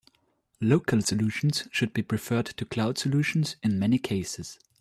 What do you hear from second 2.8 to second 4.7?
solutions in many cases.